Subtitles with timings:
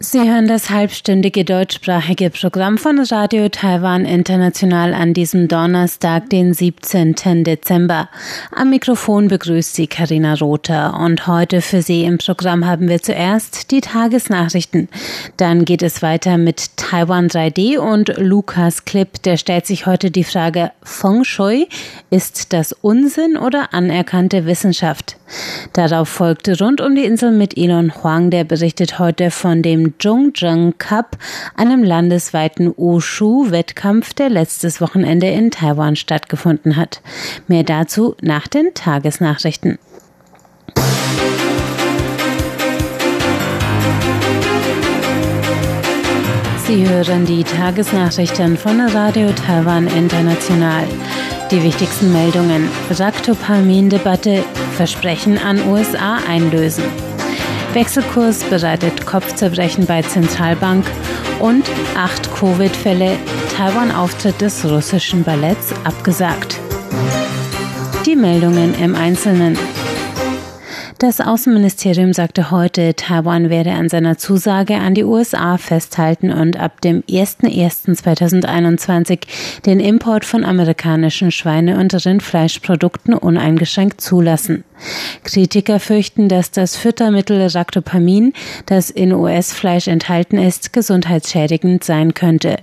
[0.00, 7.42] Sie hören das halbstündige deutschsprachige Programm von Radio Taiwan International an diesem Donnerstag, den 17.
[7.42, 8.08] Dezember.
[8.54, 13.72] Am Mikrofon begrüßt Sie Karina Rother und heute für Sie im Programm haben wir zuerst
[13.72, 14.88] die Tagesnachrichten.
[15.36, 20.22] Dann geht es weiter mit Taiwan 3D und Lukas Clip, der stellt sich heute die
[20.22, 21.66] Frage Feng Shui,
[22.08, 25.16] ist das Unsinn oder anerkannte Wissenschaft?
[25.72, 30.74] Darauf folgte rund um die Insel mit Elon Huang, der berichtet heute von dem Zhongzheng
[30.78, 31.16] Cup,
[31.56, 37.00] einem landesweiten Wushu-Wettkampf, der letztes Wochenende in Taiwan stattgefunden hat.
[37.46, 39.78] Mehr dazu nach den Tagesnachrichten.
[46.68, 50.84] Sie hören die Tagesnachrichten von Radio Taiwan International.
[51.50, 52.68] Die wichtigsten Meldungen.
[52.90, 54.44] Raktopamin-Debatte.
[54.76, 56.84] Versprechen an USA einlösen.
[57.74, 60.84] Wechselkurs bereitet Kopfzerbrechen bei Zentralbank
[61.38, 61.64] und
[61.96, 63.16] acht Covid-Fälle,
[63.56, 66.58] Taiwan-Auftritt des russischen Balletts abgesagt.
[68.06, 69.56] Die Meldungen im Einzelnen.
[70.98, 76.80] Das Außenministerium sagte heute, Taiwan werde an seiner Zusage an die USA festhalten und ab
[76.80, 79.20] dem 01.01.2021
[79.64, 84.64] den Import von amerikanischen Schweine- und Rindfleischprodukten uneingeschränkt zulassen.
[85.24, 88.32] Kritiker fürchten, dass das Füttermittel Ractopamin,
[88.66, 92.56] das in US-Fleisch enthalten ist, gesundheitsschädigend sein könnte.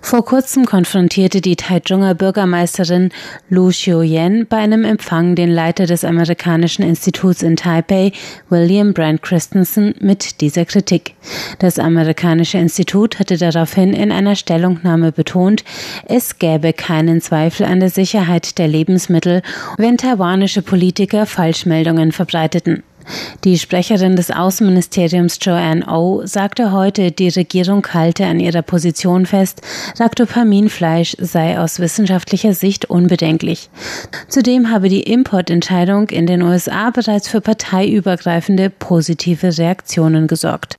[0.00, 3.10] Vor kurzem konfrontierte die Taichunger Bürgermeisterin
[3.48, 8.12] Lu Xiuyan bei einem Empfang den Leiter des amerikanischen Instituts in Taipei,
[8.48, 11.14] William Brand Christensen, mit dieser Kritik.
[11.58, 15.64] Das amerikanische Institut hatte daraufhin in einer Stellungnahme betont,
[16.06, 19.42] es gäbe keinen Zweifel an der Sicherheit der Lebensmittel,
[19.76, 22.84] wenn taiwanische Politiker Falschmeldungen verbreiteten.
[23.42, 29.26] Die Sprecherin des Außenministeriums Joanne O oh sagte heute, die Regierung halte an ihrer Position
[29.26, 29.60] fest,
[29.98, 33.70] Ractopaminfleisch sei aus wissenschaftlicher Sicht unbedenklich.
[34.28, 40.76] Zudem habe die Importentscheidung in den USA bereits für parteiübergreifende positive Reaktionen gesorgt.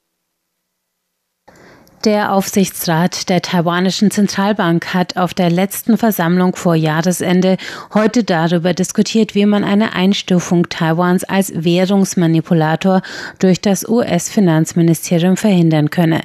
[2.05, 7.55] Der Aufsichtsrat der taiwanischen Zentralbank hat auf der letzten Versammlung vor Jahresende
[7.93, 13.03] heute darüber diskutiert, wie man eine Einstufung Taiwans als Währungsmanipulator
[13.39, 16.23] durch das US-Finanzministerium verhindern könne.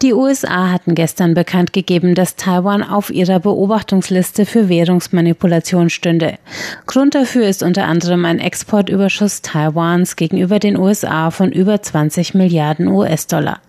[0.00, 6.38] Die USA hatten gestern bekannt gegeben, dass Taiwan auf ihrer Beobachtungsliste für Währungsmanipulation stünde.
[6.86, 12.88] Grund dafür ist unter anderem ein Exportüberschuss Taiwans gegenüber den USA von über 20 Milliarden
[12.88, 13.60] US-Dollar.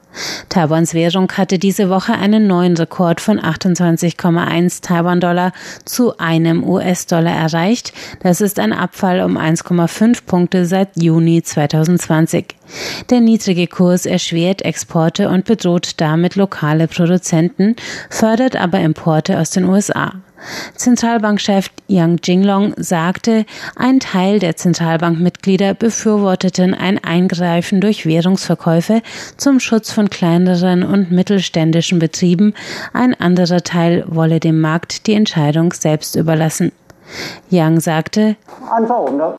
[0.49, 5.51] Taiwans Währung hatte diese Woche einen neuen Rekord von 28,1 Taiwan-Dollar
[5.85, 7.93] zu einem US-Dollar erreicht.
[8.21, 12.55] Das ist ein Abfall um 1,5 Punkte seit Juni 2020.
[13.09, 17.75] Der niedrige Kurs erschwert Exporte und bedroht damit lokale Produzenten,
[18.09, 20.13] fördert aber Importe aus den USA.
[20.75, 23.45] Zentralbankchef Yang Jinglong sagte,
[23.75, 29.01] ein Teil der Zentralbankmitglieder befürworteten ein Eingreifen durch Währungsverkäufe
[29.37, 32.53] zum Schutz von kleineren und mittelständischen Betrieben,
[32.93, 36.71] ein anderer Teil wolle dem Markt die Entscheidung selbst überlassen.
[37.49, 38.35] Yang sagte,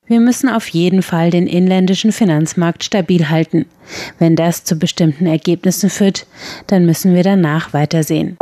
[0.07, 3.67] wir müssen auf jeden Fall den inländischen Finanzmarkt stabil halten.
[4.19, 6.27] Wenn das zu bestimmten Ergebnissen führt,
[6.67, 8.37] dann müssen wir danach weitersehen.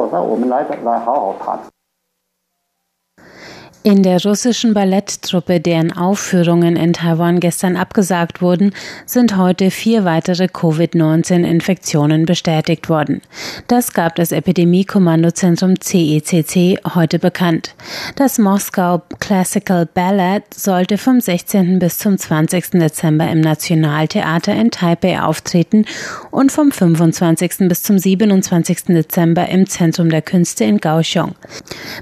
[3.85, 8.73] In der russischen Balletttruppe, deren Aufführungen in Taiwan gestern abgesagt wurden,
[9.07, 13.23] sind heute vier weitere Covid-19-Infektionen bestätigt worden.
[13.67, 17.75] Das gab das Epidemie-Kommandozentrum CECC e heute bekannt.
[18.15, 21.81] Das Moskau Classical Ballet sollte vom 16.
[21.81, 22.79] bis zum 20.
[22.79, 25.87] Dezember im Nationaltheater in Taipei auftreten
[26.31, 27.69] und vom 25.
[27.69, 28.85] bis zum 27.
[28.85, 31.35] Dezember im Zentrum der Künste in Kaohsiung.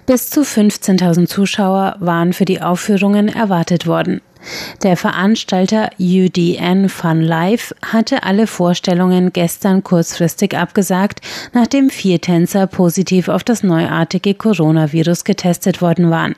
[0.05, 4.21] Bis zu 15.000 Zuschauer Zuschauer waren für die Aufführungen erwartet worden.
[4.83, 11.21] Der Veranstalter UDN Fun Life hatte alle Vorstellungen gestern kurzfristig abgesagt,
[11.53, 16.35] nachdem vier Tänzer positiv auf das neuartige Coronavirus getestet worden waren.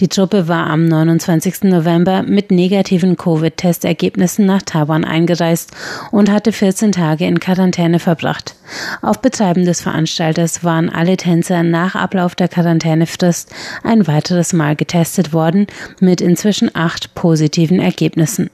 [0.00, 1.64] Die Truppe war am 29.
[1.64, 5.72] November mit negativen Covid-Testergebnissen nach Taiwan eingereist
[6.10, 8.54] und hatte 14 Tage in Quarantäne verbracht.
[9.02, 13.50] Auf Betreiben des Veranstalters waren alle Tänzer nach Ablauf der Quarantänefrist
[13.82, 15.66] ein weiteres Mal getestet worden,
[16.00, 18.50] mit inzwischen acht positiven positiven Ergebnissen.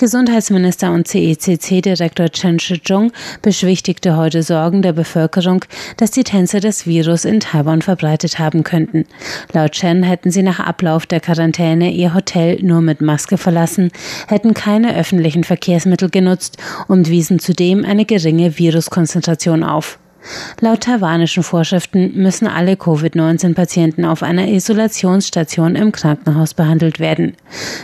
[0.00, 3.12] Gesundheitsminister und CECC-Direktor Chen Shih-chung
[3.42, 5.64] beschwichtigte heute Sorgen der Bevölkerung,
[5.98, 9.04] dass die Tänzer das Virus in Taiwan verbreitet haben könnten.
[9.52, 13.92] Laut Chen hätten sie nach Ablauf der Quarantäne ihr Hotel nur mit Maske verlassen,
[14.26, 16.56] hätten keine öffentlichen Verkehrsmittel genutzt
[16.88, 20.00] und wiesen zudem eine geringe Viruskonzentration auf.
[20.60, 27.36] Laut taiwanischen Vorschriften müssen alle Covid-19-Patienten auf einer Isolationsstation im Krankenhaus behandelt werden.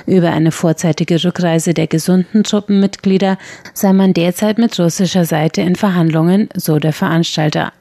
[0.07, 3.39] Über eine vorzeitige Rückreise der gesunden Truppenmitglieder
[3.73, 7.73] sei man derzeit mit russischer Seite in Verhandlungen, so der Veranstalter.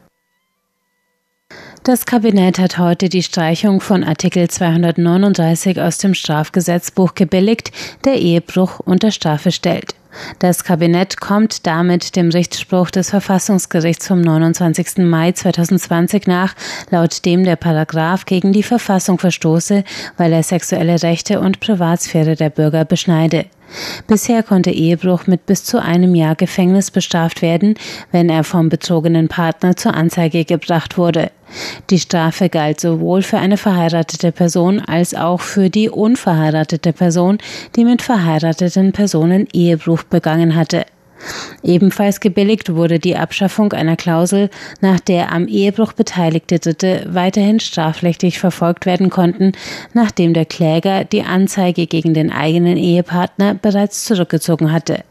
[1.84, 7.72] Das Kabinett hat heute die Streichung von Artikel 239 aus dem Strafgesetzbuch gebilligt,
[8.06, 9.96] der Ehebruch unter Strafe stellt.
[10.40, 15.00] Das Kabinett kommt damit dem Rechtsspruch des Verfassungsgerichts vom 29.
[15.00, 16.56] Mai 2020 nach,
[16.90, 19.84] laut dem der Paragraph gegen die Verfassung verstoße,
[20.18, 23.46] weil er sexuelle Rechte und Privatsphäre der Bürger beschneide.
[24.08, 27.76] Bisher konnte Ehebruch mit bis zu einem Jahr Gefängnis bestraft werden,
[28.12, 31.32] wenn er vom betrogenen Partner zur Anzeige gebracht wurde.
[31.90, 37.38] Die Strafe galt sowohl für eine verheiratete Person als auch für die unverheiratete Person,
[37.76, 40.86] die mit verheirateten Personen Ehebruch begangen hatte.
[41.64, 44.50] Ebenfalls gebilligt wurde die Abschaffung einer Klausel,
[44.82, 49.54] nach der am Ehebruch beteiligte Dritte weiterhin strafrechtlich verfolgt werden konnten,
[49.94, 55.04] nachdem der Kläger die Anzeige gegen den eigenen Ehepartner bereits zurückgezogen hatte.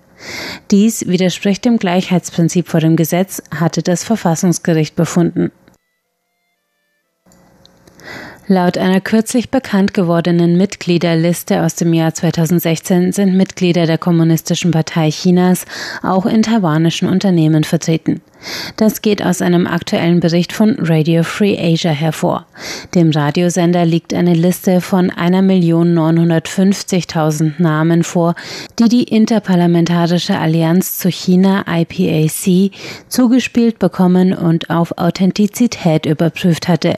[0.71, 5.51] Dies widerspricht dem Gleichheitsprinzip vor dem Gesetz, hatte das Verfassungsgericht befunden.
[8.49, 15.11] Laut einer kürzlich bekannt gewordenen Mitgliederliste aus dem Jahr 2016 sind Mitglieder der Kommunistischen Partei
[15.11, 15.65] Chinas
[16.03, 18.21] auch in taiwanischen Unternehmen vertreten.
[18.77, 22.47] Das geht aus einem aktuellen Bericht von Radio Free Asia hervor.
[22.95, 28.35] Dem Radiosender liegt eine Liste von 1.950.000 Namen vor,
[28.79, 32.73] die die Interparlamentarische Allianz zu China IPAC
[33.09, 36.95] zugespielt bekommen und auf Authentizität überprüft hatte.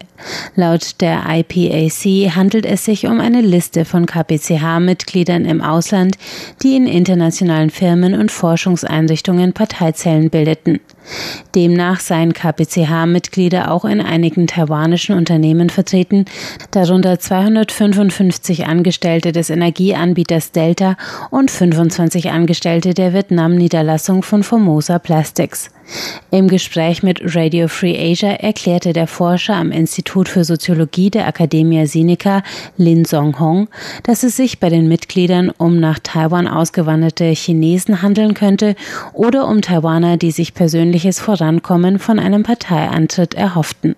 [0.55, 6.16] Laut der IPAC handelt es sich um eine Liste von KPCH-Mitgliedern im Ausland,
[6.62, 10.81] die in internationalen Firmen und Forschungseinrichtungen Parteizellen bildeten.
[11.55, 16.25] Demnach seien KPCH-Mitglieder auch in einigen taiwanischen Unternehmen vertreten,
[16.71, 20.97] darunter 255 Angestellte des Energieanbieters Delta
[21.31, 25.71] und 25 Angestellte der Vietnam-Niederlassung von Formosa Plastics.
[26.31, 31.87] Im Gespräch mit Radio Free Asia erklärte der Forscher am Institut für Soziologie der Academia
[31.87, 32.43] Sinica,
[32.77, 33.69] Lin Song-Hong,
[34.03, 38.75] dass es sich bei den Mitgliedern um nach Taiwan ausgewanderte Chinesen handeln könnte
[39.12, 40.55] oder um Taiwaner, die sich
[40.94, 43.96] persönliches Vorankommen von einem Parteiantritt erhofften.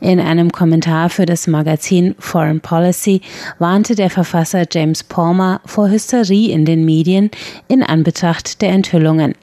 [0.00, 3.20] In einem Kommentar für das Magazin Foreign Policy
[3.58, 7.30] warnte der Verfasser James Palmer vor Hysterie in den Medien
[7.68, 9.34] in Anbetracht der Enthüllungen.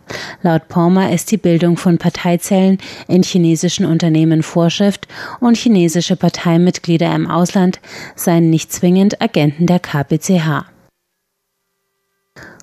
[0.42, 5.07] Laut Palmer ist die Bildung von Parteizellen in chinesischen Unternehmen Vorschrift
[5.39, 7.80] und chinesische Parteimitglieder im Ausland
[8.16, 10.70] seien nicht zwingend Agenten der KPCH.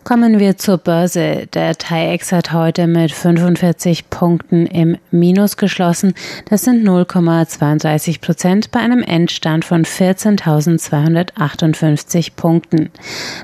[0.08, 1.48] Kommen wir zur Börse.
[1.52, 6.14] Der TAIEX hat heute mit 45 Punkten im Minus geschlossen.
[6.48, 12.88] Das sind 0,32 Prozent bei einem Endstand von 14.258 Punkten.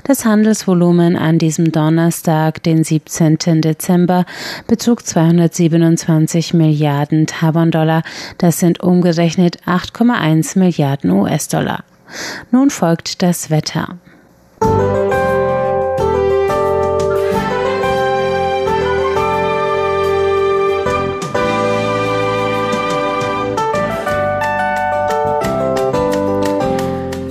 [0.05, 3.61] Das Handelsvolumen an diesem Donnerstag, den 17.
[3.61, 4.25] Dezember,
[4.65, 8.01] betrug 227 Milliarden Taiwan-Dollar.
[8.39, 11.83] Das sind umgerechnet 8,1 Milliarden US-Dollar.
[12.49, 13.99] Nun folgt das Wetter.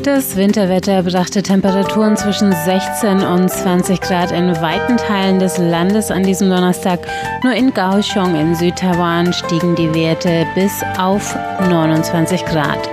[0.04, 6.22] Das Winterwetter brachte Temperaturen zwischen 16 und 20 Grad in weiten Teilen des Landes an
[6.22, 7.00] diesem Donnerstag.
[7.42, 11.34] Nur in Kaohsiung in Südtaiwan stiegen die Werte bis auf
[11.70, 12.86] 29 Grad.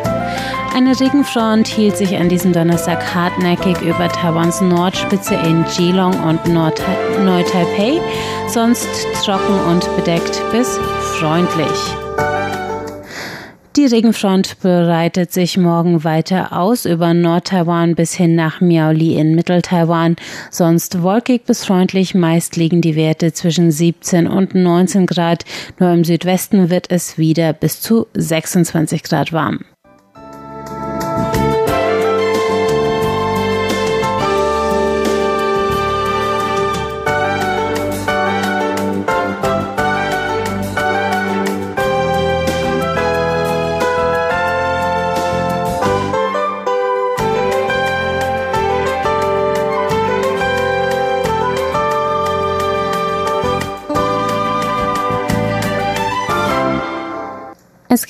[0.74, 8.00] Eine Regenfront hielt sich an diesem Donnerstag hartnäckig über Taiwans Nordspitze in Geelong und Neu-Taipei,
[8.48, 8.88] sonst
[9.25, 10.80] trocken und bedeckt bis
[11.20, 12.00] freundlich.
[13.78, 20.18] Die Regenfront breitet sich morgen weiter aus über Nord-Taiwan bis hin nach Miaoli in Mittel-Taiwan.
[20.50, 25.46] Sonst wolkig bis freundlich, meist liegen die Werte zwischen 17 und 19 Grad.
[25.80, 29.63] Nur im Südwesten wird es wieder bis zu 26 Grad warm.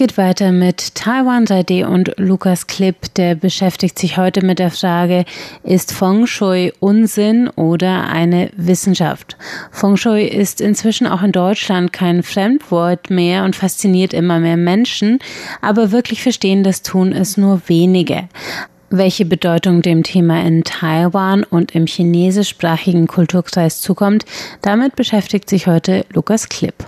[0.01, 5.25] Geht weiter mit Taiwan 3D und Lukas Klipp, der beschäftigt sich heute mit der Frage,
[5.61, 9.37] ist Feng Shui Unsinn oder eine Wissenschaft?
[9.69, 15.19] Feng Shui ist inzwischen auch in Deutschland kein Fremdwort mehr und fasziniert immer mehr Menschen,
[15.61, 18.27] aber wirklich verstehen das tun es nur wenige.
[18.89, 24.25] Welche Bedeutung dem Thema in Taiwan und im chinesischsprachigen Kulturkreis zukommt,
[24.63, 26.87] damit beschäftigt sich heute Lukas Klipp.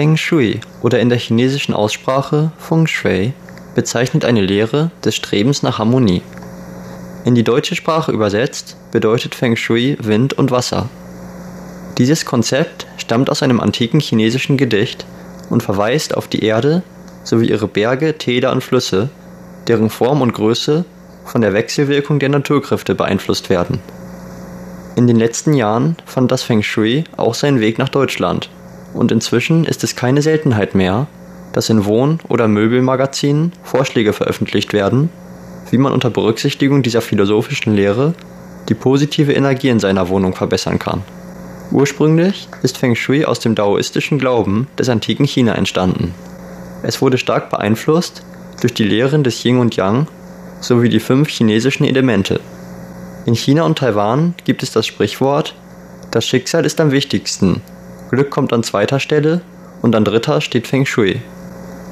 [0.00, 3.34] Feng Shui oder in der chinesischen Aussprache Feng Shui
[3.74, 6.22] bezeichnet eine Lehre des Strebens nach Harmonie.
[7.26, 10.88] In die deutsche Sprache übersetzt bedeutet Feng Shui Wind und Wasser.
[11.98, 15.04] Dieses Konzept stammt aus einem antiken chinesischen Gedicht
[15.50, 16.82] und verweist auf die Erde
[17.22, 19.10] sowie ihre Berge, Täler und Flüsse,
[19.68, 20.86] deren Form und Größe
[21.26, 23.80] von der Wechselwirkung der Naturkräfte beeinflusst werden.
[24.96, 28.48] In den letzten Jahren fand das Feng Shui auch seinen Weg nach Deutschland
[28.94, 31.06] und inzwischen ist es keine Seltenheit mehr,
[31.52, 35.10] dass in Wohn- oder Möbelmagazinen Vorschläge veröffentlicht werden,
[35.70, 38.14] wie man unter Berücksichtigung dieser philosophischen Lehre
[38.68, 41.02] die positive Energie in seiner Wohnung verbessern kann.
[41.72, 46.14] Ursprünglich ist Feng Shui aus dem daoistischen Glauben des antiken China entstanden.
[46.82, 48.22] Es wurde stark beeinflusst
[48.60, 50.06] durch die Lehren des Yin und Yang
[50.60, 52.40] sowie die fünf chinesischen Elemente.
[53.26, 55.54] In China und Taiwan gibt es das Sprichwort,
[56.10, 57.62] das Schicksal ist am wichtigsten,
[58.10, 59.40] Glück kommt an zweiter Stelle
[59.82, 61.22] und an dritter steht Feng Shui.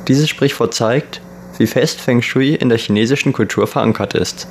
[0.08, 1.20] Dieses Sprichwort zeigt,
[1.58, 4.48] wie fest Feng Shui in der chinesischen Kultur verankert ist.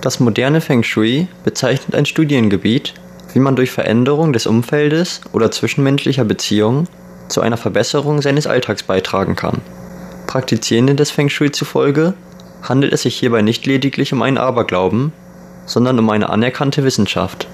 [0.00, 2.94] Das moderne Feng Shui bezeichnet ein Studiengebiet,
[3.32, 6.88] wie man durch Veränderung des Umfeldes oder zwischenmenschlicher Beziehungen
[7.28, 9.60] zu einer Verbesserung seines Alltags beitragen kann.
[10.26, 12.14] Praktizierenden des Feng Shui zufolge
[12.62, 15.12] handelt es sich hierbei nicht lediglich um einen Aberglauben,
[15.66, 17.46] sondern um eine anerkannte Wissenschaft.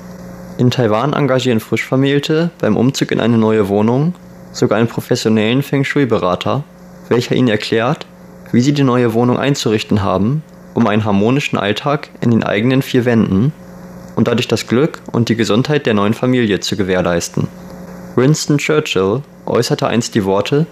[0.58, 4.14] In Taiwan engagieren Frischvermählte beim Umzug in eine neue Wohnung
[4.52, 6.62] sogar einen professionellen Feng Shui-Berater,
[7.08, 8.06] welcher ihnen erklärt,
[8.52, 10.42] wie sie die neue Wohnung einzurichten haben,
[10.74, 13.52] um einen harmonischen Alltag in den eigenen vier Wänden
[14.14, 17.48] und dadurch das Glück und die Gesundheit der neuen Familie zu gewährleisten.
[18.14, 20.66] Winston Churchill äußerte einst die Worte,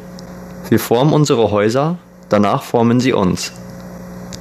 [0.68, 3.52] wir formen unsere Häuser, danach formen sie uns.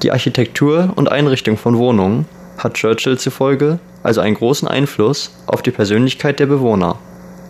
[0.03, 2.25] Die Architektur und Einrichtung von Wohnungen
[2.59, 6.97] hat Churchill zufolge also einen großen Einfluss auf die Persönlichkeit der Bewohner.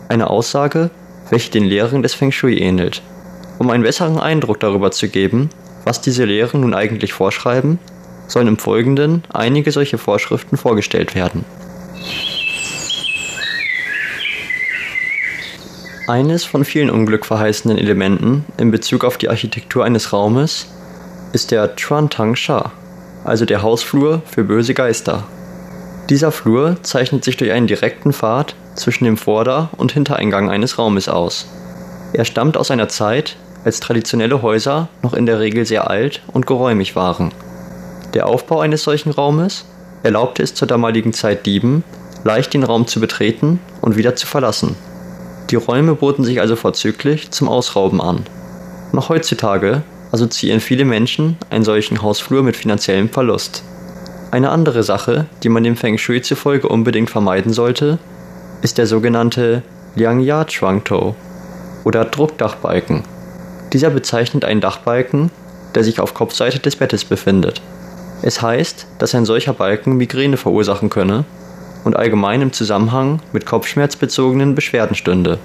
[0.08, 0.89] Eine Aussage,
[1.30, 3.01] welche den Lehren des Feng Shui ähnelt.
[3.60, 5.50] Um einen besseren Eindruck darüber zu geben,
[5.86, 7.80] was diese Lehren nun eigentlich vorschreiben,
[8.28, 11.46] sollen im Folgenden einige solche Vorschriften vorgestellt werden.
[16.08, 20.68] Eines von vielen unglückverheißenden Elementen in Bezug auf die Architektur eines Raumes
[21.34, 22.72] ist der Chuan Tang Sha,
[23.24, 25.24] also der Hausflur für böse Geister.
[26.10, 31.08] Dieser Flur zeichnet sich durch einen direkten Pfad zwischen dem Vorder- und Hintereingang eines Raumes
[31.08, 31.48] aus.
[32.14, 36.48] Er stammt aus einer Zeit, als traditionelle Häuser noch in der Regel sehr alt und
[36.48, 37.32] geräumig waren.
[38.14, 39.66] Der Aufbau eines solchen Raumes
[40.02, 41.84] erlaubte es zur damaligen Zeit Dieben,
[42.24, 44.76] leicht den Raum zu betreten und wieder zu verlassen.
[45.52, 48.26] Die Räume boten sich also vorzüglich zum Ausrauben an.
[48.92, 53.63] Noch heutzutage assoziieren viele Menschen einen solchen Hausflur mit finanziellem Verlust.
[54.32, 57.98] Eine andere Sache, die man dem Feng Shui zufolge unbedingt vermeiden sollte,
[58.62, 59.63] ist der sogenannte
[59.96, 61.16] Liangya Chuangtou
[61.84, 63.04] oder Druckdachbalken.
[63.74, 65.32] Dieser bezeichnet einen Dachbalken,
[65.75, 67.62] der sich auf Kopfseite des Bettes befindet.
[68.22, 71.25] Es heißt, dass ein solcher Balken Migräne verursachen könne
[71.84, 75.39] und allgemein im Zusammenhang mit kopfschmerzbezogenen Beschwerden stünde.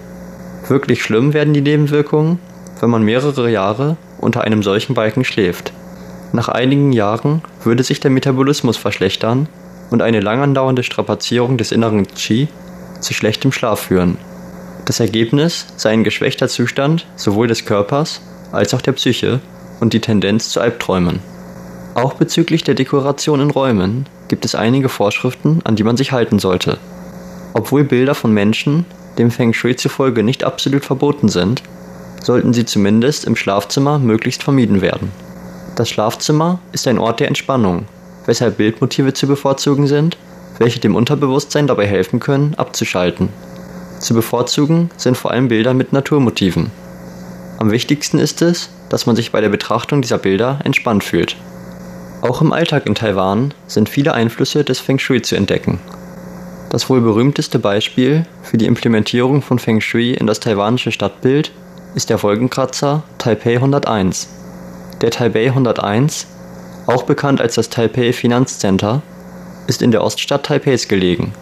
[0.68, 2.38] Wirklich schlimm werden die Nebenwirkungen,
[2.80, 5.73] wenn man mehrere Jahre unter einem solchen Balken schläft.
[6.33, 9.49] Nach einigen Jahren würde sich der Metabolismus verschlechtern
[9.90, 12.49] und eine lang andauernde Strapazierung des inneren Qi
[13.00, 14.19] zu schlechtem Schlaf führen.
[14.87, 19.40] Das Ergebnis sei ein geschwächter Zustand sowohl des Körpers als auch der Psyche
[19.81, 21.21] und die Tendenz zu Albträumen.
[21.95, 26.38] Auch bezüglich der Dekoration in Räumen gibt es einige Vorschriften, an die man sich halten
[26.38, 26.78] sollte.
[27.52, 28.85] Obwohl Bilder von Menschen
[29.16, 31.62] dem Feng Shui zufolge nicht absolut verboten sind,
[32.25, 35.12] sollten sie zumindest im Schlafzimmer möglichst vermieden werden.
[35.76, 37.87] Das Schlafzimmer ist ein Ort der Entspannung,
[38.26, 40.16] weshalb Bildmotive zu bevorzugen sind,
[40.59, 43.28] welche dem Unterbewusstsein dabei helfen können, abzuschalten.
[43.99, 46.71] Zu bevorzugen sind vor allem Bilder mit Naturmotiven.
[47.59, 51.37] Am wichtigsten ist es, dass man sich bei der Betrachtung dieser Bilder entspannt fühlt.
[52.23, 55.78] Auch im Alltag in Taiwan sind viele Einflüsse des Feng Shui zu entdecken.
[56.71, 61.52] Das wohl berühmteste Beispiel für die Implementierung von Feng Shui in das taiwanische Stadtbild
[61.94, 64.28] ist der Wolkenkratzer Taipei 101.
[65.00, 66.26] Der Taipei 101,
[66.86, 69.02] auch bekannt als das Taipei Finanzcenter,
[69.68, 71.34] ist in der Oststadt Taipeis gelegen.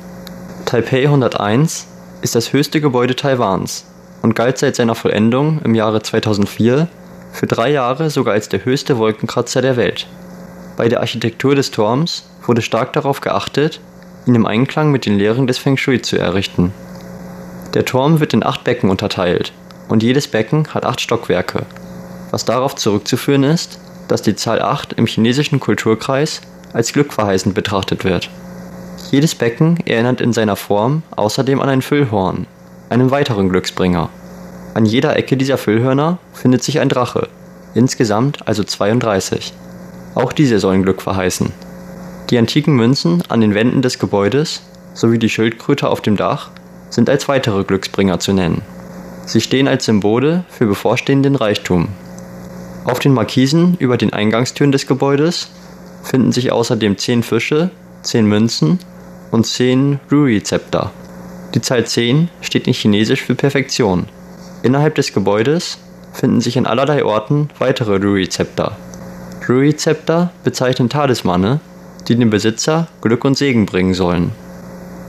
[0.67, 1.87] Taipei 101
[2.21, 3.87] ist das höchste Gebäude Taiwans
[4.21, 6.87] und galt seit seiner Vollendung im Jahre 2004
[7.33, 10.07] für drei Jahre sogar als der höchste Wolkenkratzer der Welt.
[10.77, 13.81] Bei der Architektur des Turms wurde stark darauf geachtet,
[14.27, 16.75] ihn im Einklang mit den Lehren des Feng Shui zu errichten.
[17.73, 19.53] Der Turm wird in acht Becken unterteilt
[19.93, 21.67] und jedes Becken hat acht Stockwerke,
[22.31, 26.41] was darauf zurückzuführen ist, dass die Zahl 8 im chinesischen Kulturkreis
[26.73, 28.31] als glückverheißend betrachtet wird.
[29.11, 32.47] Jedes Becken erinnert in seiner Form außerdem an ein Füllhorn,
[32.89, 34.09] einen weiteren Glücksbringer.
[34.73, 37.29] An jeder Ecke dieser Füllhörner findet sich ein Drache,
[37.75, 39.53] insgesamt also 32.
[40.15, 41.53] Auch diese sollen Glück verheißen.
[42.31, 44.63] Die antiken Münzen an den Wänden des Gebäudes
[44.95, 46.49] sowie die Schildkröte auf dem Dach
[46.89, 48.63] sind als weitere Glücksbringer zu nennen.
[49.27, 51.89] Sie stehen als Symbole für bevorstehenden Reichtum.
[52.85, 55.51] Auf den Markisen über den Eingangstüren des Gebäudes
[56.03, 57.71] finden sich außerdem zehn Fische,
[58.03, 58.81] zehn Münzen
[59.31, 60.91] und zehn Rui-Zepter.
[61.55, 64.07] Die Zahl 10 steht in Chinesisch für Perfektion.
[64.63, 65.79] Innerhalb des Gebäudes
[66.13, 68.77] finden sich an allerlei Orten weitere Rui-Zepter.
[69.49, 71.61] Rui-Zepter bezeichnen Talismane,
[72.09, 74.33] die dem Besitzer Glück und Segen bringen sollen.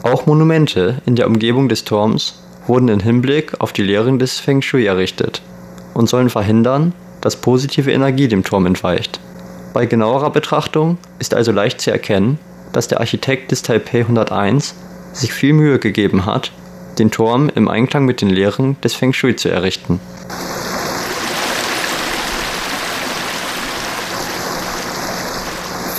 [0.04, 4.62] Auch Monumente in der Umgebung des Turms wurden in Hinblick auf die Lehren des Feng
[4.62, 5.42] Shui errichtet
[5.94, 9.20] und sollen verhindern, dass positive Energie dem Turm entweicht.
[9.74, 12.38] Bei genauerer Betrachtung ist also leicht zu erkennen,
[12.74, 14.76] dass der Architekt des Taipei 101
[15.14, 16.52] sich viel Mühe gegeben hat,
[17.00, 20.00] den Turm im Einklang mit den Lehren des Feng Shui zu errichten.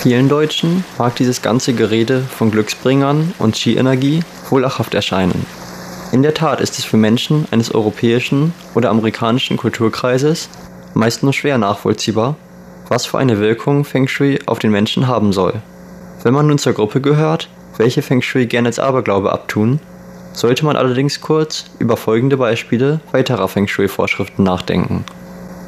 [0.01, 5.45] Vielen Deutschen mag dieses ganze Gerede von Glücksbringern und Ski-Energie wohl lachhaft erscheinen.
[6.15, 10.47] In der Tat ist es für Menschen eines europäischen oder amerikanischen Kulturkreises
[10.93, 12.37] meist nur schwer nachvollziehbar,
[12.87, 15.61] was für eine Wirkung Feng Shui auf den Menschen haben soll.
[16.23, 19.81] Wenn man nun zur Gruppe gehört, welche Feng Shui gerne als Aberglaube abtun,
[20.31, 25.03] sollte man allerdings kurz über folgende Beispiele weiterer Feng Shui-Vorschriften nachdenken.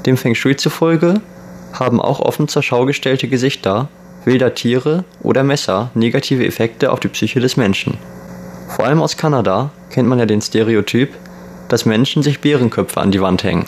[0.06, 1.20] Dem Feng Shui zufolge
[1.74, 3.90] haben auch offen zur Schau gestellte Gesichter
[4.24, 7.98] wilder Tiere oder Messer negative Effekte auf die Psyche des Menschen.
[8.70, 11.14] Vor allem aus Kanada kennt man ja den Stereotyp,
[11.70, 13.66] dass Menschen sich Bärenköpfe an die Wand hängen.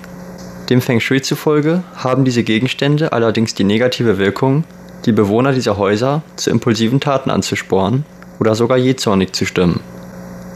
[0.70, 4.64] Dem Feng Shui zufolge haben diese Gegenstände allerdings die negative Wirkung,
[5.06, 8.06] die Bewohner dieser Häuser zu impulsiven Taten anzusporen
[8.40, 9.80] oder sogar jähzornig zu stimmen.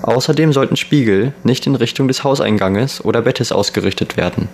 [0.04, 4.50] Außerdem sollten Spiegel nicht in Richtung des Hauseinganges oder Bettes ausgerichtet werden.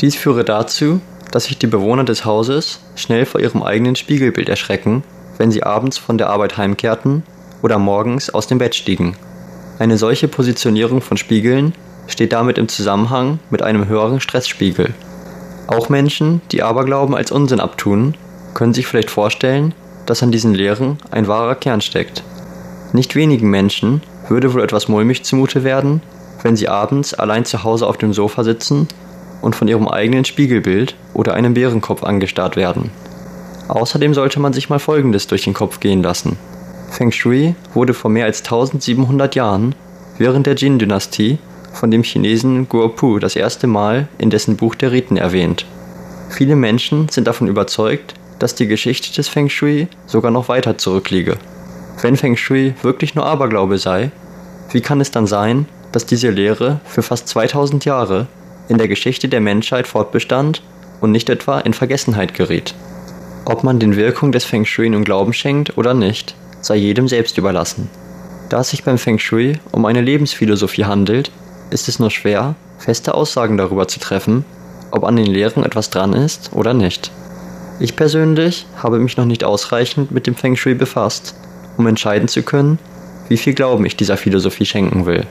[0.00, 1.00] Dies führe dazu,
[1.32, 5.02] dass sich die Bewohner des Hauses schnell vor ihrem eigenen Spiegelbild erschrecken,
[5.38, 7.24] wenn sie abends von der Arbeit heimkehrten
[7.62, 9.16] oder morgens aus dem Bett stiegen.
[9.78, 11.74] Eine solche Positionierung von Spiegeln
[12.06, 14.94] steht damit im Zusammenhang mit einem höheren Stressspiegel.
[15.66, 18.14] Auch Menschen, die Aberglauben als Unsinn abtun,
[18.54, 19.74] können sich vielleicht vorstellen,
[20.06, 22.22] dass an diesen Lehren ein wahrer Kern steckt.
[22.92, 26.00] Nicht wenigen Menschen würde wohl etwas mulmig zumute werden,
[26.42, 28.88] wenn sie abends allein zu Hause auf dem Sofa sitzen
[29.42, 32.90] und von ihrem eigenen Spiegelbild oder einem Bärenkopf angestarrt werden.
[33.68, 36.38] Außerdem sollte man sich mal Folgendes durch den Kopf gehen lassen.
[36.90, 39.74] Feng Shui wurde vor mehr als 1700 Jahren
[40.18, 41.38] während der Jin-Dynastie
[41.72, 45.66] von dem Chinesen Guo Pu das erste Mal in dessen Buch der Riten erwähnt.
[46.30, 51.36] Viele Menschen sind davon überzeugt, dass die Geschichte des Feng Shui sogar noch weiter zurückliege.
[52.00, 54.10] Wenn Feng Shui wirklich nur Aberglaube sei,
[54.72, 58.26] wie kann es dann sein, dass diese Lehre für fast 2000 Jahre
[58.68, 60.62] in der Geschichte der Menschheit fortbestand
[61.00, 62.74] und nicht etwa in Vergessenheit geriet.
[63.44, 66.34] Ob man den Wirkungen des Feng Shui nun Glauben schenkt oder nicht,
[66.66, 67.88] sei jedem selbst überlassen.
[68.48, 71.30] Da es sich beim Feng Shui um eine Lebensphilosophie handelt,
[71.70, 74.44] ist es nur schwer, feste Aussagen darüber zu treffen,
[74.90, 77.12] ob an den Lehren etwas dran ist oder nicht.
[77.78, 81.34] Ich persönlich habe mich noch nicht ausreichend mit dem Feng Shui befasst,
[81.76, 82.78] um entscheiden zu können,
[83.28, 85.24] wie viel Glauben ich dieser Philosophie schenken will.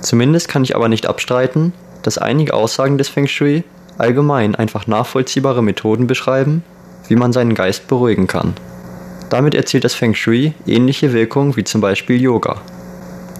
[0.00, 3.62] Zumindest kann ich aber nicht abstreiten, dass einige Aussagen des Feng Shui
[3.98, 6.64] allgemein einfach nachvollziehbare Methoden beschreiben,
[7.08, 8.54] wie man seinen Geist beruhigen kann.
[9.30, 12.60] Damit erzielt das Feng Shui ähnliche Wirkungen wie zum Beispiel Yoga.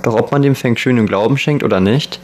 [0.03, 2.21] Doch ob man dem Feng Shui nun Glauben schenkt oder nicht,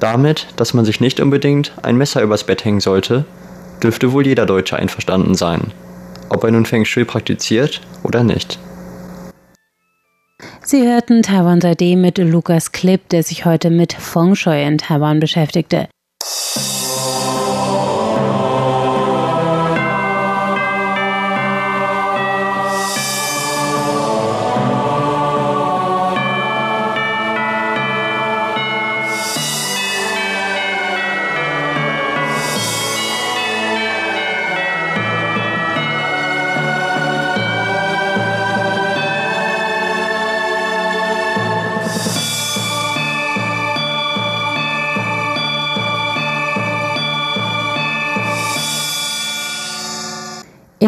[0.00, 3.24] damit, dass man sich nicht unbedingt ein Messer übers Bett hängen sollte,
[3.82, 5.72] dürfte wohl jeder Deutsche einverstanden sein,
[6.28, 8.58] ob er nun Feng Shui praktiziert oder nicht.
[10.64, 15.20] Sie hörten Taiwan 3D mit Lukas Klipp, der sich heute mit Feng Shui in Taiwan
[15.20, 15.88] beschäftigte.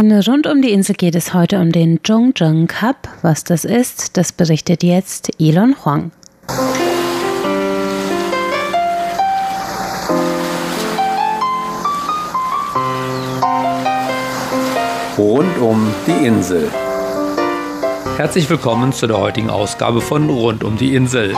[0.04, 3.08] In Rund um die Insel geht es heute um den Zhongzheng Cup.
[3.22, 6.10] Was das ist, das berichtet jetzt Elon Huang.
[15.16, 16.70] Rund um die Insel.
[18.18, 21.34] Herzlich willkommen zu der heutigen Ausgabe von Rund um die Insel.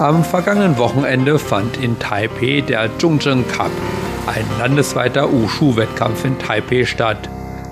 [0.00, 3.72] Am vergangenen Wochenende fand in Taipei der Zhongzheng Cup,
[4.26, 7.28] ein landesweiter Wushu-Wettkampf in Taipei statt.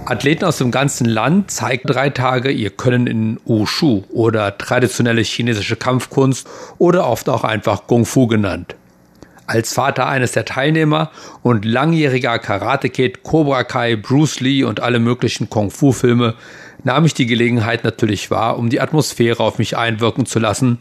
[0.06, 5.76] Athleten aus dem ganzen Land zeigten drei Tage ihr Können in Wushu oder traditionelle chinesische
[5.76, 8.76] Kampfkunst oder oft auch einfach Kung Fu genannt.
[9.46, 11.10] Als Vater eines der Teilnehmer
[11.42, 16.34] und langjähriger Karate-Kid, Cobra Kai, Bruce Lee und alle möglichen Kung-Fu-Filme
[16.82, 20.78] nahm ich die Gelegenheit natürlich wahr, um die Atmosphäre auf mich einwirken zu lassen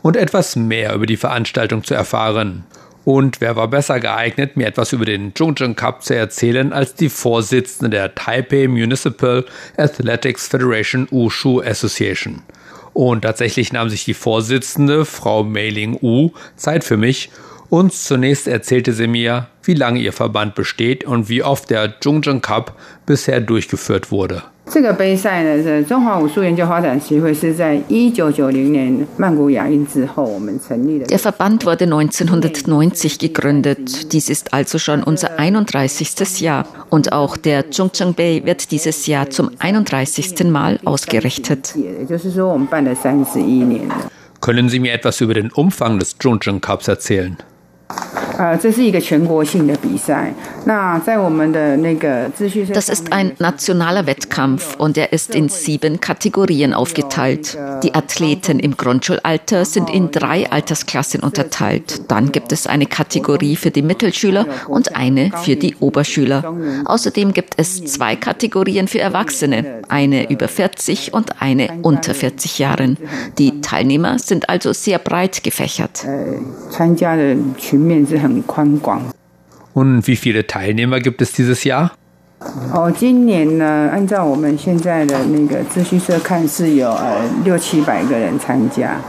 [0.00, 2.64] und etwas mehr über die Veranstaltung zu erfahren.
[3.04, 7.08] Und wer war besser geeignet, mir etwas über den Zhongzheng Cup zu erzählen, als die
[7.08, 9.44] Vorsitzende der Taipei Municipal
[9.76, 12.42] Athletics Federation Wushu Association.
[12.92, 17.30] Und tatsächlich nahm sich die Vorsitzende, Frau Meiling Wu, Zeit für mich
[17.70, 22.42] und zunächst erzählte sie mir, wie lange ihr Verband besteht und wie oft der Zhongzheng
[22.42, 24.42] Cup bisher durchgeführt wurde.
[24.71, 31.05] 这个杯赛呢，是中华武术研究发展协会是在一九九零年曼谷亚运之后，我们成立的。
[31.05, 34.11] Der Verband wurde 1990 gegründet.
[34.11, 36.41] Dies ist also schon unser 31.
[36.41, 36.65] Jahr.
[36.89, 40.43] Und auch der Zhongzheng Bay wird dieses Jahr zum 31.
[40.51, 41.73] Mal ausgerichtet.
[44.41, 47.37] Können Sie mir etwas über den Umfang des Zhongzheng Cups erzählen?
[52.72, 57.58] Das ist ein nationaler Wettkampf und er ist in sieben Kategorien aufgeteilt.
[57.82, 62.10] Die Athleten im Grundschulalter sind in drei Altersklassen unterteilt.
[62.10, 66.54] Dann gibt es eine Kategorie für die Mittelschüler und eine für die Oberschüler.
[66.84, 72.96] Außerdem gibt es zwei Kategorien für Erwachsene, eine über 40 und eine unter 40 Jahren.
[73.38, 76.04] Die Teilnehmer sind also sehr breit gefächert.
[78.21, 79.01] 很宽广。
[79.73, 81.91] Und wie viele Teilnehmer gibt es dieses Jahr?
[82.71, 89.01] 哦，今年呢，按照我们现在的那个资讯社看，是有呃六七百个人参加，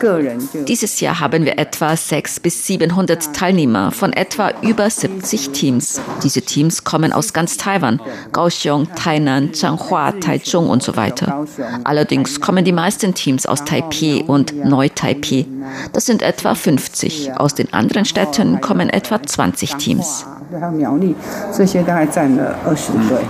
[0.00, 0.58] 个人就。
[0.64, 6.00] Dieses Jahr haben wir etwa 600 bis 700 Teilnehmer von etwa über 70 Teams.
[6.24, 8.00] Diese Teams kommen aus ganz Taiwan,
[8.32, 11.46] Kaohsiung, Tainan, Changhua, Taichung und so weiter.
[11.84, 15.46] Allerdings kommen die meisten Teams aus Taipei und Neu-Taipei.
[15.92, 17.30] Das sind etwa 50.
[17.36, 20.26] Aus den anderen Städten kommen etwa 20 Teams.
[20.58, 21.14] 还有苗栗，
[21.52, 23.22] 这些大概占了二十队。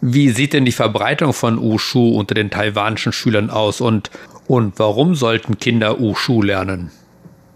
[0.00, 4.10] Wie sieht denn die Verbreitung von Wushu unter den taiwanischen Schülern aus und,
[4.48, 6.90] und warum sollten Kinder Wushu lernen?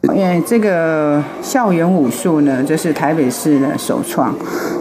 [0.03, 4.35] 因为这个校园武术呢，这是台北市的首创。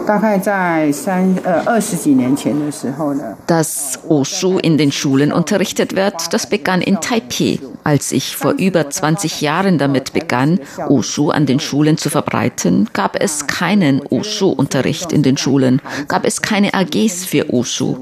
[0.06, 7.58] 大概在三呃二十几年前的时候呢，Das Wushu in den Schulen unterrichtet wird, das begann in Taipei.
[7.82, 13.20] Als ich vor über 20 Jahren damit begann, Wushu an den Schulen zu verbreiten, gab
[13.20, 17.96] es keinen Wushu-Unterricht in den Schulen, gab es keine AGs für Wushu.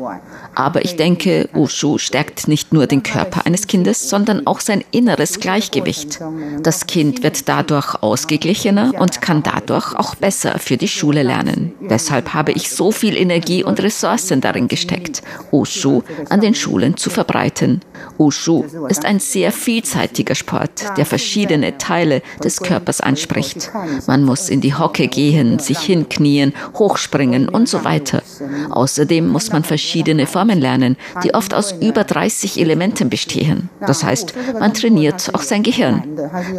[0.55, 5.40] Aber ich denke, Wushu stärkt nicht nur den Körper eines Kindes, sondern auch sein inneres
[5.40, 6.18] Gleichgewicht.
[6.62, 11.74] Das Kind Kind wird dadurch ausgeglichener und kann dadurch auch besser für die Schule lernen.
[11.89, 17.10] Deshalb habe ich so viel Energie und Ressourcen darin gesteckt, Wushu an den Schulen zu
[17.10, 17.82] verbreiten.
[18.19, 23.72] Wushu ist ein sehr vielseitiger Sport, der verschiedene Teile des Körpers anspricht.
[24.06, 28.22] Man muss in die Hocke gehen, sich hinknien, hochspringen und so weiter.
[28.69, 33.69] Außerdem muss man verschiedene Formen lernen, die oft aus über 30 Elementen bestehen.
[33.80, 36.04] Das heißt, man trainiert auch sein Gehirn.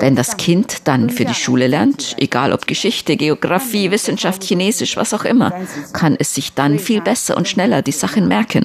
[0.01, 5.13] Wenn das Kind dann für die Schule lernt, egal ob Geschichte, Geografie, Wissenschaft, Chinesisch, was
[5.13, 5.53] auch immer,
[5.93, 8.65] kann es sich dann viel besser und schneller die Sachen merken.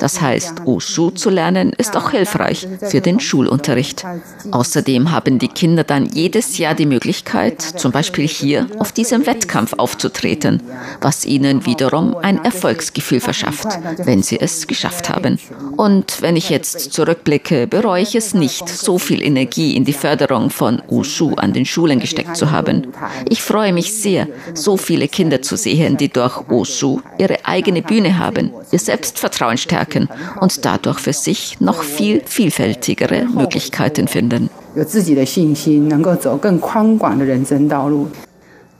[0.00, 4.04] Das heißt, Wushu zu lernen ist auch hilfreich für den Schulunterricht.
[4.50, 9.74] Außerdem haben die Kinder dann jedes Jahr die Möglichkeit, zum Beispiel hier auf diesem Wettkampf
[9.74, 10.60] aufzutreten,
[11.00, 15.38] was ihnen wiederum ein Erfolgsgefühl verschafft, wenn sie es geschafft haben.
[15.76, 20.50] Und wenn ich jetzt zurückblicke, bereue ich es nicht, so viel Energie in die Förderung
[20.50, 22.88] von Wushu an den Schulen gesteckt zu haben.
[23.28, 28.18] Ich freue mich sehr, so viele Kinder zu sehen, die durch Wushu ihre eigene Bühne
[28.18, 30.08] haben, ihr Selbstvertrauen stärken
[30.40, 34.48] und dadurch für sich noch viel vielfältigere Möglichkeiten finden.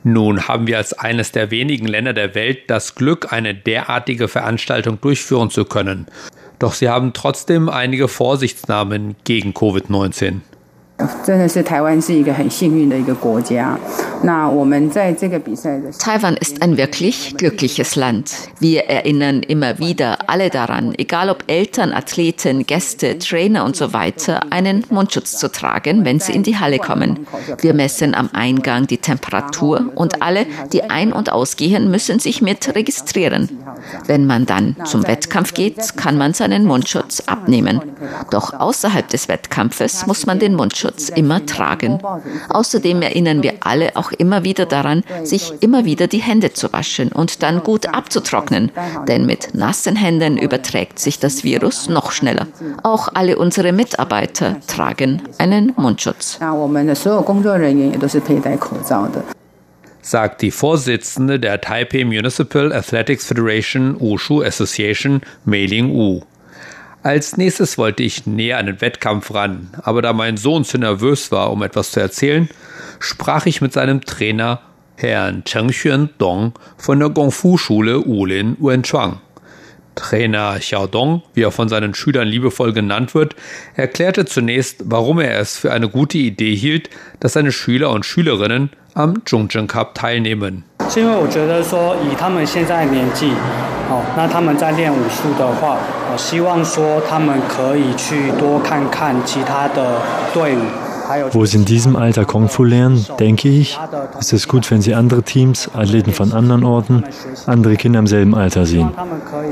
[0.05, 5.01] Nun haben wir als eines der wenigen Länder der Welt das Glück, eine derartige Veranstaltung
[5.01, 6.07] durchführen zu können.
[6.59, 10.41] Doch sie haben trotzdem einige Vorsichtsnahmen gegen Covid-19.
[15.99, 18.33] Taiwan ist ein wirklich glückliches Land.
[18.61, 24.41] Wir erinnern immer wieder alle daran, egal ob Eltern, Athleten, Gäste, Trainer und so weiter,
[24.51, 27.27] einen Mundschutz zu tragen, wenn sie in die Halle kommen.
[27.61, 32.75] Wir messen am Eingang die Temperatur und alle, die ein- und ausgehen, müssen sich mit
[32.75, 33.51] registrieren.
[34.07, 37.83] Wenn man dann zum Wettkampf geht, kann man seinen Mundschutz abnehmen.
[38.31, 41.99] Doch außerhalb des Wettkampfes muss man den Mundschutz immer tragen.
[42.49, 47.13] Außerdem erinnern wir alle auch immer wieder daran, sich immer wieder die Hände zu waschen
[47.13, 48.71] und dann gut abzutrocknen,
[49.09, 52.47] denn mit nassen Händen überträgt sich das Virus noch schneller.
[52.83, 56.39] Auch alle unsere Mitarbeiter tragen einen Mundschutz
[60.07, 66.21] sagt die Vorsitzende der Taipei Municipal Athletics Federation Wushu Association, Mei-Ling Wu.
[67.07, 71.31] Als nächstes wollte ich näher an den Wettkampf ran, aber da mein Sohn zu nervös
[71.31, 72.49] war, um etwas zu erzählen,
[72.99, 74.61] sprach ich mit seinem Trainer
[74.97, 79.21] Herrn Cheng Xuan Dong von der Gongfu-Schule Wulin Wenchuang.
[79.95, 83.37] Trainer Xiaodong, wie er von seinen Schülern liebevoll genannt wird,
[83.77, 86.91] erklärte zunächst, warum er es für eine gute Idee hielt,
[87.21, 90.65] dass seine Schüler und Schülerinnen am Zhongzheng Cup teilnehmen.
[90.90, 93.32] 是因为我觉得说，以他们现在的年纪，
[93.90, 95.78] 哦，那他们在练武术的话，
[96.12, 100.02] 我希望说他们可以去多看看其他的
[100.34, 100.62] 队伍。
[101.34, 103.78] wo sie in diesem Alter Kung Fu lernen, denke ich,
[104.22, 107.04] ist es gut, wenn sie andere Teams, Athleten von anderen Orten,
[107.48, 108.90] andere Kinder im selben Alter sehen.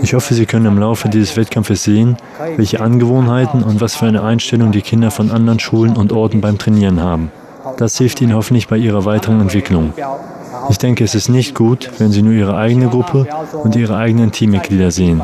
[0.01, 2.15] Ich hoffe, sie können im Laufe dieses Wettkampfes sehen,
[2.55, 6.57] welche Angewohnheiten und was für eine Einstellung die Kinder von anderen Schulen und Orten beim
[6.57, 7.29] Trainieren haben.
[7.75, 9.91] Das hilft ihnen hoffentlich bei ihrer weiteren Entwicklung.
[10.70, 13.26] Ich denke, es ist nicht gut, wenn sie nur ihre eigene Gruppe
[13.62, 15.22] und ihre eigenen Teammitglieder sehen.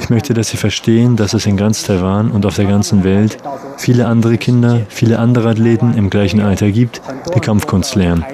[0.00, 3.38] Ich möchte, dass sie verstehen, dass es in ganz Taiwan und auf der ganzen Welt
[3.76, 7.00] viele andere Kinder, viele andere Athleten im gleichen Alter gibt,
[7.34, 8.24] die Kampfkunst lernen.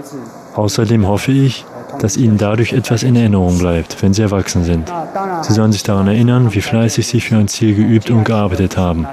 [0.54, 1.64] Außerdem hoffe ich,
[2.00, 4.92] dass ihnen dadurch etwas in Erinnerung bleibt, wenn sie erwachsen sind.
[5.42, 9.06] Sie sollen sich daran erinnern, wie fleißig sie für ein Ziel geübt und gearbeitet haben.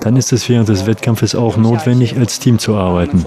[0.00, 3.24] Dann ist es während des Wettkampfes auch notwendig, als Team zu arbeiten.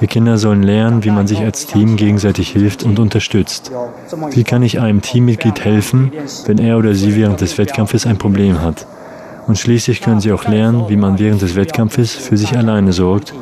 [0.00, 3.70] Die Kinder sollen lernen, wie man sich als Team gegenseitig hilft und unterstützt.
[4.30, 6.12] Wie kann ich einem Teammitglied helfen,
[6.46, 8.86] wenn er oder sie während des Wettkampfes ein Problem hat?
[9.50, 13.34] Und schließlich können sie auch lernen, wie man während des Wettkampfes für sich alleine sorgt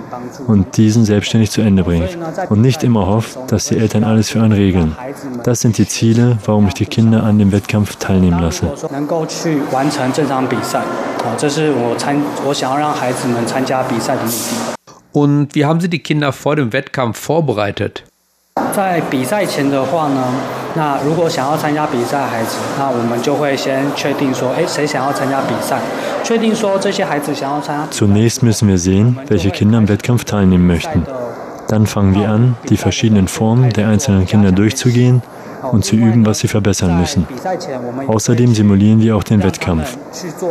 [0.46, 2.16] und diesen selbstständig zu Ende bringt.
[2.48, 4.96] Und nicht immer hofft, dass die Eltern alles für einen regeln.
[5.44, 8.72] Das sind die Ziele, warum ich die Kinder an dem Wettkampf teilnehmen lasse.
[15.12, 18.04] Und wie haben Sie die Kinder vor dem Wettkampf vorbereitet?
[18.73, 20.23] 在比赛前的话呢，
[20.75, 25.79] 那如果想要参加比赛的孩子，那我们就会先确定说，哎，谁想要参加比赛？
[26.23, 27.87] 确定说这些孩子想要参加。
[27.91, 31.03] Zunächst müssen wir sehen, welche Kinder am Wettkampf teilnehmen möchten.
[31.67, 35.21] Dann fangen wir an, die verschiedenen Formen der einzelnen Kinder durchzugehen
[35.71, 37.27] und zu üben, was sie verbessern müssen.
[38.07, 39.97] Außerdem simulieren wir auch den Wettkampf.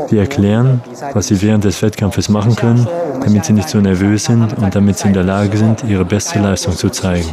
[0.08, 0.80] Wir erklären,
[1.12, 2.86] was sie während des Wettkampfes machen können,
[3.20, 6.38] damit sie nicht so nervös sind und damit sie in der Lage sind, ihre beste
[6.38, 7.28] Leistung zu zeigen.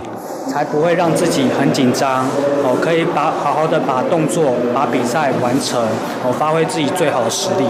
[0.53, 2.25] 才不会让自己很紧张，
[2.63, 5.79] 哦，可以把好好的把动作、把比赛完成，
[6.23, 7.65] 哦，发挥自己最好的实力。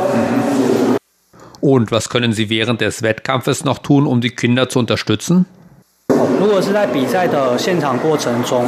[1.61, 5.45] Und was können Sie während des Wettkampfes noch tun, um die Kinder zu unterstützen?
[6.39, 8.63] 如果是在比赛的现场过程中，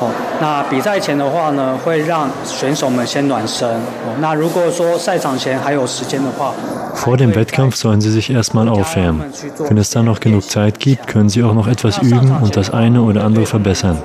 [0.00, 0.08] 哦，
[0.40, 3.68] 那比赛前的话呢，会让选手们先暖身。
[3.68, 6.52] 哦，那如果说赛场前还有时间的话，
[6.94, 9.26] Vor dem Wettkampf sollen sie sich erstmal aufwärmen.
[9.68, 12.70] Wenn es dann noch genug Zeit gibt, können sie auch noch etwas üben und das
[12.70, 13.98] eine oder andere verbessern.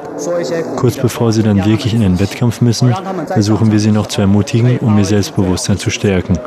[0.75, 2.93] Kurz bevor sie dann wirklich in den Wettkampf müssen,
[3.27, 6.37] versuchen wir sie noch zu ermutigen, um ihr Selbstbewusstsein zu stärken.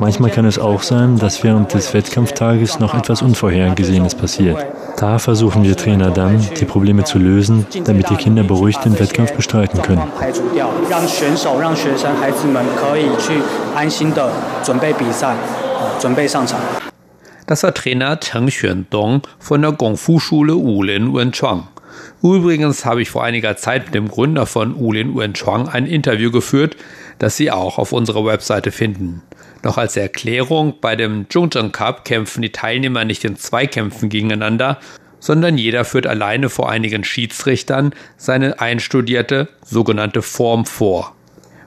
[0.00, 4.64] Manchmal kann es auch sein, dass während des Wettkampftages noch etwas Unvorhergesehenes passiert.
[4.96, 9.32] Da versuchen wir Trainer dann, die Probleme zu lösen, damit die Kinder beruhigt den Wettkampf
[9.32, 10.02] bestreiten können.
[17.46, 21.68] Das war Trainer Cheng Xuandong von der Gongfu-Schule Wulin Wenchuang.
[22.22, 26.76] Übrigens habe ich vor einiger Zeit mit dem Gründer von Wulin Wenchuang ein Interview geführt,
[27.18, 29.22] das Sie auch auf unserer Webseite finden.
[29.62, 34.78] Noch als Erklärung, bei dem Zhongzheng Cup kämpfen die Teilnehmer nicht in Zweikämpfen gegeneinander,
[35.20, 41.14] sondern jeder führt alleine vor einigen Schiedsrichtern seine einstudierte sogenannte Form vor.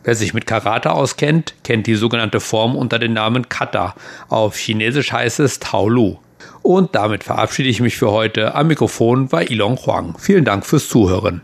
[0.04, 3.96] Wer sich mit Karate auskennt, kennt die sogenannte Form unter dem Namen Kata.
[4.28, 6.18] Auf Chinesisch heißt es Taolu.
[6.62, 8.56] Und damit verabschiede ich mich für heute.
[8.56, 10.16] Am Mikrofon war Ilong Huang.
[10.20, 11.42] Vielen Dank fürs Zuhören.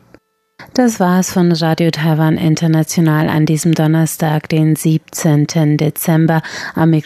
[0.74, 5.78] Das war's von Radio Taiwan International an diesem Donnerstag, den 17.
[5.78, 6.41] Dezember.
[6.76, 7.02] Am Mikrofon